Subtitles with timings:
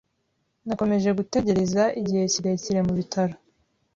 [0.65, 3.35] Nakomeje gutegereza igihe kirekire mu bitaro.